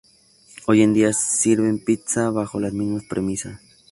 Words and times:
Hoy 0.65 0.81
en 0.81 0.93
día 0.95 1.13
sirven 1.13 1.77
pizza 1.77 2.31
bajo 2.31 2.59
las 2.59 2.73
mismas 2.73 3.03
premisas. 3.03 3.61